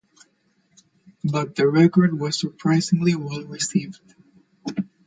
But 1.23 1.53
the 1.55 1.67
record 1.67 2.19
was 2.19 2.39
surprisingly 2.39 3.13
well 3.13 3.43
received. 3.45 3.99